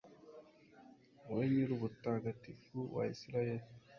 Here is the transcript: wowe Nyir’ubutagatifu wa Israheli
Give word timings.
wowe 1.25 1.45
Nyir’ubutagatifu 1.51 2.77
wa 2.95 3.03
Israheli 3.13 3.65